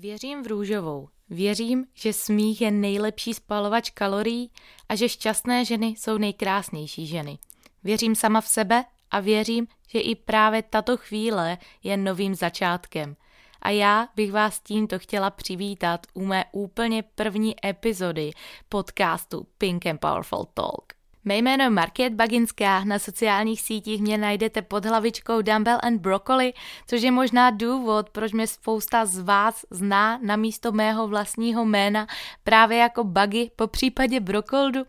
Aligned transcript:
Věřím 0.00 0.42
v 0.42 0.46
růžovou. 0.46 1.08
Věřím, 1.30 1.86
že 1.94 2.12
smích 2.12 2.60
je 2.60 2.70
nejlepší 2.70 3.34
spalovač 3.34 3.90
kalorií 3.90 4.50
a 4.88 4.94
že 4.94 5.08
šťastné 5.08 5.64
ženy 5.64 5.86
jsou 5.86 6.18
nejkrásnější 6.18 7.06
ženy. 7.06 7.38
Věřím 7.84 8.14
sama 8.14 8.40
v 8.40 8.48
sebe 8.48 8.84
a 9.10 9.20
věřím, 9.20 9.66
že 9.88 10.00
i 10.00 10.14
právě 10.14 10.62
tato 10.62 10.96
chvíle 10.96 11.58
je 11.82 11.96
novým 11.96 12.34
začátkem. 12.34 13.16
A 13.62 13.70
já 13.70 14.08
bych 14.16 14.32
vás 14.32 14.60
tímto 14.60 14.98
chtěla 14.98 15.30
přivítat 15.30 16.06
u 16.14 16.24
mé 16.24 16.44
úplně 16.52 17.02
první 17.02 17.66
epizody 17.66 18.30
podcastu 18.68 19.46
Pink 19.58 19.86
and 19.86 20.00
Powerful 20.00 20.44
Talk. 20.54 20.97
Mé 21.28 21.36
jméno 21.36 21.64
je 21.64 21.70
Market 21.70 22.14
Baginská, 22.14 22.84
na 22.84 22.98
sociálních 22.98 23.60
sítích 23.60 24.02
mě 24.02 24.18
najdete 24.18 24.62
pod 24.62 24.84
hlavičkou 24.84 25.42
Dumbbell 25.42 25.78
and 25.82 25.98
Broccoli, 25.98 26.52
což 26.86 27.02
je 27.02 27.10
možná 27.10 27.50
důvod, 27.50 28.10
proč 28.10 28.32
mě 28.32 28.46
spousta 28.46 29.06
z 29.06 29.18
vás 29.18 29.64
zná 29.70 30.18
na 30.22 30.36
místo 30.36 30.72
mého 30.72 31.08
vlastního 31.08 31.64
jména 31.64 32.06
právě 32.44 32.78
jako 32.78 33.04
Buggy, 33.04 33.50
po 33.56 33.66
případě 33.66 34.20
Brokoldu. 34.20 34.80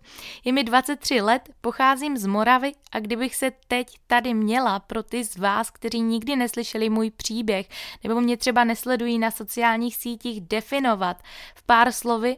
Je 0.45 0.51
mi 0.51 0.63
23 0.63 1.21
let, 1.21 1.49
pocházím 1.61 2.17
z 2.17 2.25
Moravy 2.25 2.71
a 2.91 2.99
kdybych 2.99 3.35
se 3.35 3.51
teď 3.67 3.87
tady 4.07 4.33
měla 4.33 4.79
pro 4.79 5.03
ty 5.03 5.23
z 5.23 5.37
vás, 5.37 5.69
kteří 5.69 6.01
nikdy 6.01 6.35
neslyšeli 6.35 6.89
můj 6.89 7.11
příběh 7.11 7.69
nebo 8.03 8.21
mě 8.21 8.37
třeba 8.37 8.63
nesledují 8.63 9.19
na 9.19 9.31
sociálních 9.31 9.95
sítích 9.95 10.41
definovat 10.41 11.17
v 11.55 11.63
pár 11.63 11.91
slovy, 11.91 12.37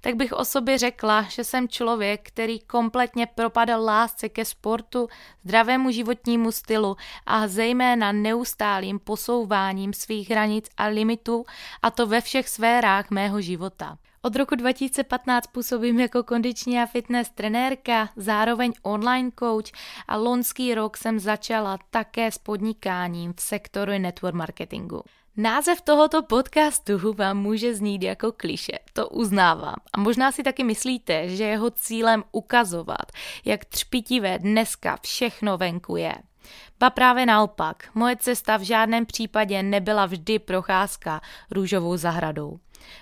tak 0.00 0.14
bych 0.14 0.32
o 0.32 0.44
sobě 0.44 0.78
řekla, 0.78 1.22
že 1.22 1.44
jsem 1.44 1.68
člověk, 1.68 2.20
který 2.22 2.60
kompletně 2.60 3.26
propadal 3.42 3.82
lásce 3.82 4.28
ke 4.28 4.44
sportu, 4.44 5.08
zdravému 5.42 5.90
životnímu 5.90 6.52
stylu 6.52 6.96
a 7.26 7.48
zejména 7.48 8.12
neustálým 8.12 8.98
posouváním 8.98 9.92
svých 9.92 10.30
hranic 10.30 10.70
a 10.76 10.86
limitů, 10.86 11.44
a 11.82 11.90
to 11.90 12.06
ve 12.06 12.20
všech 12.20 12.48
sférách 12.48 13.10
mého 13.10 13.40
života. 13.40 13.98
Od 14.24 14.36
roku 14.36 14.54
2015 14.54 15.46
působím 15.46 16.00
jako 16.00 16.22
kondiční 16.22 16.80
a 16.80 16.86
fitness 16.86 17.30
trenérka, 17.30 18.08
zároveň 18.16 18.72
online 18.82 19.30
coach 19.38 19.72
a 20.08 20.16
loňský 20.16 20.74
rok 20.74 20.96
jsem 20.96 21.18
začala 21.18 21.78
také 21.90 22.30
s 22.30 22.38
podnikáním 22.38 23.32
v 23.32 23.40
sektoru 23.40 23.92
network 23.98 24.34
marketingu. 24.34 25.02
Název 25.36 25.80
tohoto 25.80 26.22
podcastu 26.22 27.14
vám 27.14 27.38
může 27.38 27.74
znít 27.74 28.02
jako 28.02 28.32
kliše, 28.32 28.78
to 28.92 29.08
uznávám. 29.08 29.76
A 29.92 30.00
možná 30.00 30.32
si 30.32 30.42
taky 30.42 30.64
myslíte, 30.64 31.28
že 31.28 31.44
jeho 31.44 31.70
cílem 31.70 32.24
ukazovat, 32.32 33.12
jak 33.44 33.64
třpitivé 33.64 34.38
dneska 34.38 34.98
všechno 35.02 35.58
venku 35.58 35.96
je. 35.96 36.14
Ba 36.78 36.90
právě 36.90 37.26
naopak, 37.26 37.88
moje 37.94 38.16
cesta 38.16 38.56
v 38.56 38.62
žádném 38.62 39.06
případě 39.06 39.62
nebyla 39.62 40.06
vždy 40.06 40.38
procházka 40.38 41.20
růžovou 41.50 41.96
zahradou. 41.96 42.58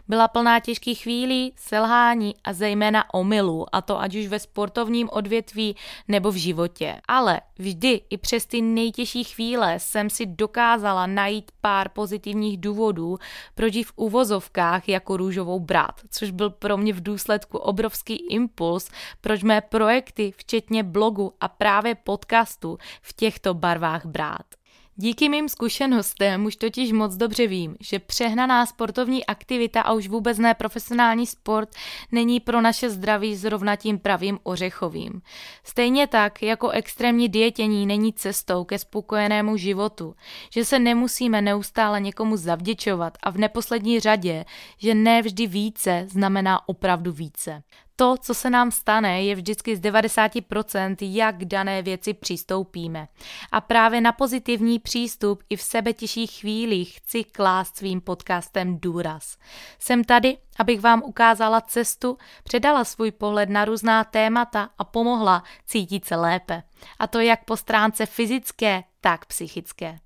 Byla 0.09 0.29
plná 0.29 0.61
těžkých 0.61 1.03
chvílí, 1.03 1.53
selhání 1.57 2.35
a 2.45 2.53
zejména 2.53 3.15
omylů, 3.15 3.67
a 3.73 3.83
to 3.83 4.01
ať 4.01 4.17
už 4.17 4.27
ve 4.27 4.39
sportovním 4.39 5.09
odvětví 5.13 5.77
nebo 6.09 6.31
v 6.31 6.35
životě. 6.35 7.01
Ale 7.09 7.41
vždy 7.59 8.01
i 8.11 8.17
přes 8.17 8.47
ty 8.47 8.63
nejtěžší 8.63 9.25
chvíle 9.25 9.79
jsem 9.79 10.11
si 10.11 10.27
dokázala 10.27 11.07
najít 11.07 11.51
pár 11.61 11.89
pozitivních 11.89 12.61
důvodů, 12.61 13.19
proč 13.55 13.71
v 13.85 13.93
uvozovkách 13.97 14.89
jako 14.89 15.17
růžovou 15.17 15.61
brát, 15.61 16.01
což 16.11 16.31
byl 16.31 16.51
pro 16.51 16.77
mě 16.77 16.93
v 16.93 17.03
důsledku 17.03 17.59
obrovský 17.59 18.17
impuls, 18.17 18.91
proč 19.21 19.43
mé 19.43 19.61
projekty, 19.61 20.33
včetně 20.37 20.83
blogu 20.83 21.35
a 21.41 21.49
právě 21.49 21.95
podcastu, 21.95 22.79
v 23.03 23.13
těchto 23.13 23.55
barvách 23.55 24.07
brát. 24.07 24.60
Díky 25.01 25.29
mým 25.29 25.49
zkušenostem 25.49 26.45
už 26.45 26.57
totiž 26.57 26.93
moc 26.93 27.17
dobře 27.17 27.47
vím, 27.47 27.77
že 27.81 27.99
přehnaná 27.99 28.67
sportovní 28.67 29.27
aktivita 29.27 29.81
a 29.81 29.93
už 29.93 30.09
vůbec 30.09 30.39
ne 30.39 30.55
profesionální 30.55 31.27
sport 31.27 31.69
není 32.13 32.41
pro 32.41 32.61
naše 32.61 32.91
zdraví 32.91 33.37
zrovna 33.37 33.77
tím 33.77 33.99
pravým 33.99 34.39
ořechovým. 34.43 35.23
Stejně 35.65 36.07
tak, 36.07 36.43
jako 36.43 36.69
extrémní 36.69 37.29
dietění 37.29 37.87
není 37.87 38.13
cestou 38.13 38.65
ke 38.65 38.79
spokojenému 38.79 39.57
životu, 39.57 40.15
že 40.53 40.65
se 40.65 40.79
nemusíme 40.79 41.43
neustále 41.43 42.01
někomu 42.01 42.37
zavděčovat 42.37 43.19
a 43.23 43.31
v 43.31 43.39
neposlední 43.39 44.01
řadě, 44.01 44.45
že 44.79 44.95
ne 44.95 45.23
vždy 45.23 45.47
více 45.47 46.07
znamená 46.09 46.69
opravdu 46.69 47.13
více 47.13 47.63
to, 48.01 48.17
co 48.21 48.35
se 48.35 48.51
nám 48.51 48.71
stane, 48.71 49.23
je 49.23 49.35
vždycky 49.35 49.77
z 49.77 49.81
90%, 49.81 50.97
jak 51.01 51.37
k 51.37 51.45
dané 51.45 51.83
věci 51.83 52.15
přistoupíme. 52.15 53.09
A 53.53 53.61
právě 53.61 54.01
na 54.01 54.13
pozitivní 54.13 54.79
přístup 54.79 55.43
i 55.51 55.57
v 55.57 55.63
sebe 55.63 55.93
těžších 55.93 56.31
chvílích 56.31 56.97
chci 56.97 57.25
klást 57.25 57.77
svým 57.77 58.01
podcastem 58.01 58.79
důraz. 58.81 59.37
Jsem 59.79 60.05
tady, 60.05 60.39
abych 60.59 60.81
vám 60.81 61.03
ukázala 61.03 61.61
cestu, 61.61 62.19
předala 62.45 62.85
svůj 62.85 63.11
pohled 63.11 63.49
na 63.49 63.65
různá 63.65 64.05
témata 64.05 64.71
a 64.79 64.85
pomohla 64.85 65.43
cítit 65.67 66.05
se 66.05 66.17
lépe. 66.17 66.63
A 66.99 67.07
to 67.07 67.21
jak 67.21 67.45
po 67.45 67.57
stránce 67.57 68.07
fyzické, 68.07 68.85
tak 69.01 69.27
psychické. 69.27 69.99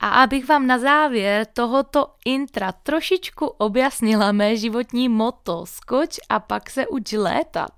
A 0.00 0.08
abych 0.08 0.48
vám 0.48 0.66
na 0.66 0.78
závěr 0.78 1.46
tohoto 1.52 2.06
intra 2.24 2.72
trošičku 2.72 3.46
objasnila 3.46 4.32
mé 4.32 4.56
životní 4.56 5.08
moto 5.08 5.66
skoč 5.66 6.16
a 6.28 6.40
pak 6.40 6.70
se 6.70 6.86
uč 6.86 7.12
létat, 7.12 7.70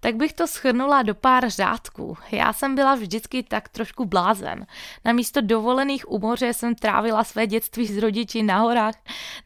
tak 0.00 0.16
bych 0.16 0.32
to 0.32 0.46
schrnula 0.46 1.02
do 1.02 1.14
pár 1.14 1.50
řádků. 1.50 2.16
Já 2.32 2.52
jsem 2.52 2.74
byla 2.74 2.94
vždycky 2.94 3.42
tak 3.42 3.68
trošku 3.68 4.04
blázen. 4.04 4.66
Na 5.04 5.12
místo 5.12 5.40
dovolených 5.40 6.10
u 6.10 6.18
moře 6.18 6.54
jsem 6.54 6.74
trávila 6.74 7.24
své 7.24 7.46
dětství 7.46 7.86
s 7.86 7.98
rodiči 7.98 8.42
na 8.42 8.58
horách. 8.58 8.94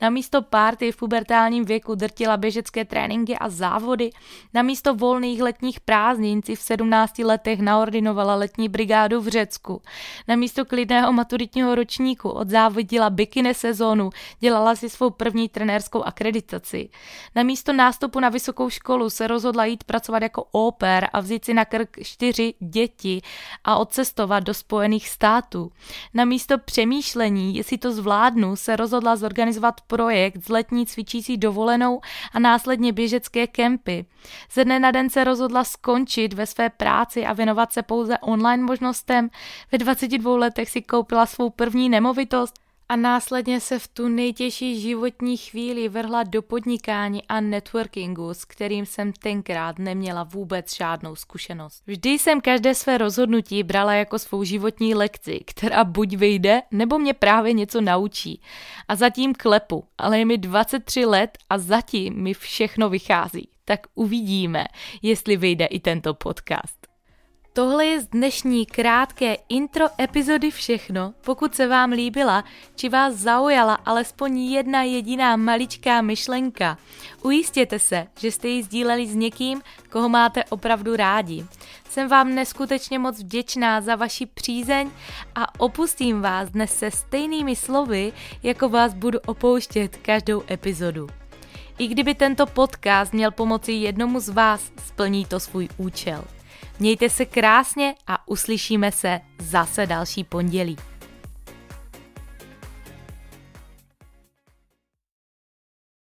Na 0.00 0.10
místo 0.10 0.42
párty 0.42 0.92
v 0.92 0.96
pubertálním 0.96 1.64
věku 1.64 1.94
drtila 1.94 2.36
běžecké 2.36 2.84
tréninky 2.84 3.38
a 3.38 3.48
závody. 3.48 4.10
Na 4.54 4.62
místo 4.62 4.94
volných 4.94 5.42
letních 5.42 5.80
prázdnin 5.80 6.42
si 6.42 6.56
v 6.56 6.60
17 6.60 7.18
letech 7.18 7.60
naordinovala 7.60 8.34
letní 8.34 8.68
brigádu 8.68 9.20
v 9.20 9.28
Řecku. 9.28 9.82
Na 10.28 10.36
místo 10.36 10.64
klidného 10.64 11.12
maturitního 11.12 11.74
ročníku 12.04 12.28
odzávodila 12.28 13.10
bikini 13.10 13.54
sezónu, 13.54 14.10
dělala 14.40 14.74
si 14.74 14.90
svou 14.90 15.10
první 15.10 15.48
trenérskou 15.48 16.02
akreditaci. 16.02 16.88
Na 17.34 17.42
místo 17.42 17.72
nástupu 17.72 18.20
na 18.20 18.28
vysokou 18.28 18.70
školu 18.70 19.10
se 19.10 19.26
rozhodla 19.26 19.64
jít 19.64 19.84
pracovat 19.84 20.22
jako 20.22 20.44
oper 20.52 21.08
a 21.12 21.20
vzít 21.20 21.44
si 21.44 21.54
na 21.54 21.64
krk 21.64 21.96
čtyři 22.02 22.54
děti 22.60 23.22
a 23.64 23.76
odcestovat 23.76 24.44
do 24.44 24.54
Spojených 24.54 25.08
států. 25.08 25.70
Na 26.14 26.24
místo 26.24 26.58
přemýšlení, 26.58 27.56
jestli 27.56 27.78
to 27.78 27.92
zvládnu, 27.92 28.56
se 28.56 28.76
rozhodla 28.76 29.16
zorganizovat 29.16 29.80
projekt 29.80 30.44
s 30.44 30.48
letní 30.48 30.86
cvičící 30.86 31.36
dovolenou 31.36 32.00
a 32.32 32.38
následně 32.38 32.92
běžecké 32.92 33.46
kempy. 33.46 34.04
Ze 34.52 34.64
dne 34.64 34.80
na 34.80 34.90
den 34.90 35.10
se 35.10 35.24
rozhodla 35.24 35.64
skončit 35.64 36.32
ve 36.32 36.46
své 36.46 36.70
práci 36.70 37.26
a 37.26 37.32
věnovat 37.32 37.72
se 37.72 37.82
pouze 37.82 38.18
online 38.18 38.62
možnostem. 38.62 39.30
Ve 39.72 39.78
22 39.78 40.36
letech 40.36 40.70
si 40.70 40.82
koupila 40.82 41.26
svou 41.26 41.50
první 41.50 41.88
nemovitost 41.94 42.54
a 42.88 42.96
následně 42.96 43.60
se 43.60 43.78
v 43.78 43.88
tu 43.88 44.08
nejtěžší 44.08 44.80
životní 44.80 45.36
chvíli 45.36 45.88
vrhla 45.88 46.22
do 46.22 46.42
podnikání 46.42 47.22
a 47.28 47.40
networkingu, 47.40 48.34
s 48.34 48.44
kterým 48.44 48.86
jsem 48.86 49.12
tenkrát 49.12 49.78
neměla 49.78 50.22
vůbec 50.22 50.76
žádnou 50.76 51.16
zkušenost. 51.16 51.82
Vždy 51.86 52.10
jsem 52.10 52.40
každé 52.40 52.74
své 52.74 52.98
rozhodnutí 52.98 53.62
brala 53.62 53.94
jako 53.94 54.18
svou 54.18 54.44
životní 54.44 54.94
lekci, 54.94 55.40
která 55.46 55.84
buď 55.84 56.16
vyjde, 56.16 56.62
nebo 56.70 56.98
mě 56.98 57.14
právě 57.14 57.52
něco 57.52 57.80
naučí. 57.80 58.42
A 58.88 58.96
zatím 58.96 59.34
klepu, 59.34 59.84
ale 59.98 60.18
je 60.18 60.24
mi 60.24 60.38
23 60.38 61.04
let 61.04 61.38
a 61.50 61.58
zatím 61.58 62.22
mi 62.22 62.34
všechno 62.34 62.88
vychází. 62.88 63.48
Tak 63.64 63.80
uvidíme, 63.94 64.64
jestli 65.02 65.36
vyjde 65.36 65.66
i 65.66 65.80
tento 65.80 66.14
podcast. 66.14 66.83
Tohle 67.56 67.86
je 67.86 68.00
z 68.00 68.06
dnešní 68.06 68.66
krátké 68.66 69.36
intro 69.48 69.86
epizody 70.00 70.50
všechno. 70.50 71.14
Pokud 71.24 71.54
se 71.54 71.66
vám 71.66 71.90
líbila, 71.90 72.44
či 72.74 72.88
vás 72.88 73.14
zaujala 73.14 73.74
alespoň 73.74 74.38
jedna 74.38 74.82
jediná 74.82 75.36
maličká 75.36 76.02
myšlenka, 76.02 76.78
ujistěte 77.22 77.78
se, 77.78 78.06
že 78.18 78.30
jste 78.30 78.48
ji 78.48 78.62
sdíleli 78.62 79.06
s 79.06 79.14
někým, 79.14 79.62
koho 79.90 80.08
máte 80.08 80.44
opravdu 80.44 80.96
rádi. 80.96 81.46
Jsem 81.88 82.08
vám 82.08 82.34
neskutečně 82.34 82.98
moc 82.98 83.18
vděčná 83.18 83.80
za 83.80 83.96
vaši 83.96 84.26
přízeň 84.26 84.90
a 85.34 85.60
opustím 85.60 86.20
vás 86.20 86.50
dnes 86.50 86.78
se 86.78 86.90
stejnými 86.90 87.56
slovy, 87.56 88.12
jako 88.42 88.68
vás 88.68 88.94
budu 88.94 89.18
opouštět 89.26 89.96
každou 89.96 90.42
epizodu. 90.50 91.06
I 91.78 91.86
kdyby 91.86 92.14
tento 92.14 92.46
podcast 92.46 93.12
měl 93.12 93.30
pomoci 93.30 93.72
jednomu 93.72 94.20
z 94.20 94.28
vás, 94.28 94.72
splní 94.86 95.24
to 95.24 95.40
svůj 95.40 95.68
účel. 95.76 96.24
Mějte 96.78 97.10
se 97.10 97.24
krásně 97.24 97.94
a 98.06 98.28
uslyšíme 98.28 98.92
se 98.92 99.20
zase 99.38 99.86
další 99.86 100.24
pondělí. 100.24 100.76